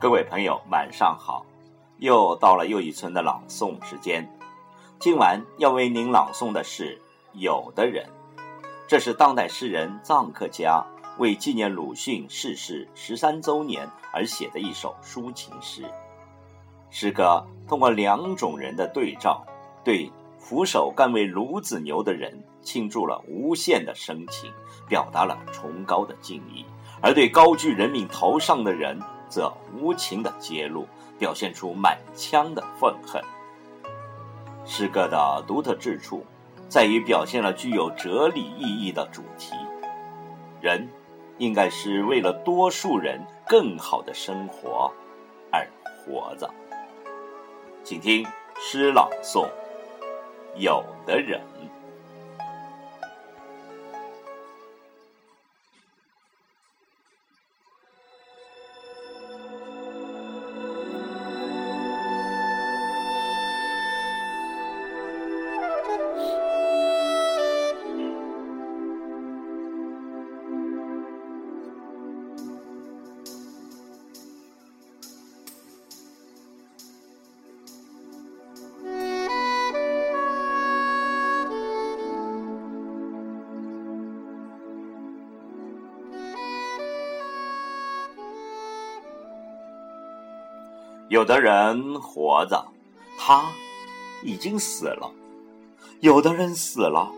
[0.00, 1.44] 各位朋友，晚上好！
[1.98, 4.26] 又到了又一村的朗诵时间。
[4.98, 6.96] 今晚要为您朗诵的是
[7.38, 8.06] 《有的人》，
[8.88, 10.82] 这是当代诗人臧克家
[11.18, 15.84] 为纪念鲁迅逝世十三周年而写的一首抒情诗。
[16.88, 19.44] 诗歌通过两种人的对照，
[19.84, 24.50] 对俯首甘为孺子牛的人倾注了无限的深情，
[24.88, 26.64] 表达了崇高的敬意；
[27.02, 28.98] 而对高居人民头上的人，
[29.30, 30.86] 则无情的揭露，
[31.18, 33.22] 表现出满腔的愤恨。
[34.66, 36.26] 诗歌的独特之处，
[36.68, 39.54] 在于表现了具有哲理意义的主题：
[40.60, 40.86] 人
[41.38, 44.92] 应该是为了多数人更好的生活
[45.50, 46.50] 而活着。
[47.82, 48.26] 请听
[48.58, 49.48] 诗朗诵：
[50.56, 51.40] 有的人。
[91.10, 92.68] 有的人活着，
[93.18, 93.50] 他
[94.22, 95.12] 已经死了；
[95.98, 97.10] 有的人死了，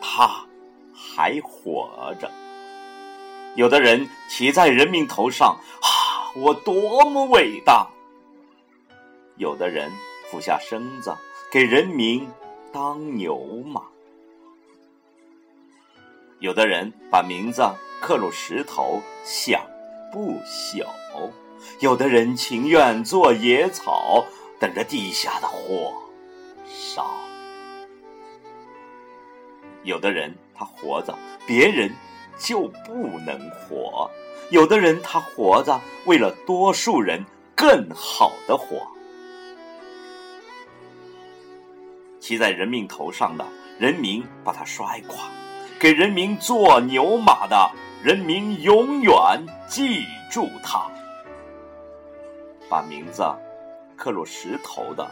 [0.00, 0.44] 他
[0.92, 2.28] 还活着。
[3.54, 5.86] 有的人骑在人民头上，啊，
[6.34, 7.86] 我多么伟大！
[9.36, 9.92] 有的人
[10.28, 11.14] 俯下身子
[11.48, 12.28] 给人民
[12.72, 13.82] 当牛马。
[16.40, 17.62] 有的人把名字
[18.00, 19.64] 刻入石头，想
[20.10, 20.84] 不朽。
[21.80, 24.24] 有的人情愿做野草，
[24.58, 25.94] 等着地下的火
[26.66, 27.04] 烧；
[29.84, 31.16] 有的人他活着，
[31.46, 31.94] 别人
[32.36, 34.10] 就不能活；
[34.50, 37.24] 有的人他活着，为了多数人
[37.54, 38.84] 更好的活。
[42.18, 43.46] 骑在人民头上的
[43.78, 45.30] 人民把他摔垮，
[45.78, 47.70] 给人民做牛马的
[48.02, 49.14] 人民永远
[49.68, 50.90] 记住他。
[52.68, 53.22] 把名字
[53.96, 55.08] 刻入石头的，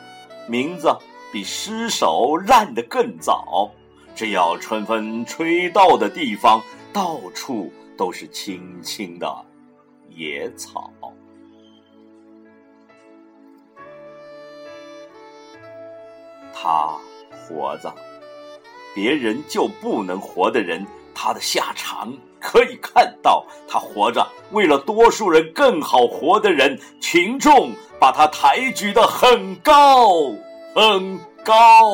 [0.48, 0.88] 名字
[1.32, 3.70] 比尸首烂得更早。
[4.14, 6.62] 只要春风吹到的地方，
[6.92, 9.44] 到处都是青青的
[10.08, 10.90] 野草。
[16.54, 16.94] 他
[17.30, 17.94] 活着，
[18.94, 22.16] 别人就不能活的人，他的下场。
[22.56, 30.32] 可以看到，他活着，为了多数人更好活的人，群众把他抬举得很高，
[30.74, 31.92] 很高。